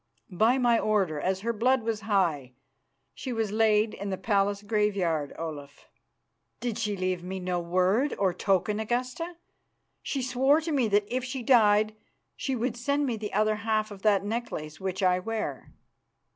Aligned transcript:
"By 0.31 0.57
my 0.57 0.79
order, 0.79 1.19
as 1.21 1.41
her 1.41 1.53
blood 1.53 1.83
was 1.83 2.01
high, 2.01 2.53
she 3.13 3.31
was 3.31 3.51
laid 3.51 3.93
in 3.93 4.09
the 4.09 4.17
palace 4.17 4.63
graveyard, 4.63 5.31
Olaf." 5.37 5.85
"Did 6.59 6.79
she 6.79 6.97
leave 6.97 7.21
me 7.23 7.39
no 7.39 7.59
word 7.59 8.15
or 8.17 8.33
token, 8.33 8.79
Augusta? 8.79 9.35
She 10.01 10.23
swore 10.23 10.59
to 10.61 10.71
me 10.71 10.87
that 10.87 11.05
if 11.15 11.23
she 11.23 11.43
died 11.43 11.95
she 12.35 12.55
would 12.55 12.75
send 12.75 13.03
to 13.03 13.05
me 13.05 13.15
the 13.15 13.31
other 13.33 13.57
half 13.57 13.91
of 13.91 14.01
that 14.01 14.25
necklace 14.25 14.79
which 14.79 15.03
I 15.03 15.19
wear." 15.19 15.71